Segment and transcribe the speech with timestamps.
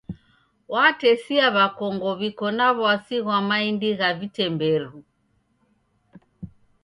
[0.71, 4.91] Watesia w'akongo w'iko na w'asi ghwa maindi gha vitemberu.